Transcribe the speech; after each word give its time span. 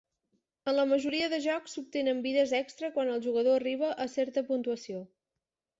En 0.71 0.75
la 0.77 0.85
majoria 0.91 1.27
de 1.33 1.39
jocs 1.43 1.77
s'obtenen 1.77 2.23
vides 2.29 2.55
extra 2.63 2.91
quan 2.97 3.13
el 3.19 3.23
jugador 3.29 3.61
arriba 3.61 3.95
a 4.07 4.13
certa 4.19 4.49
puntuació. 4.51 5.07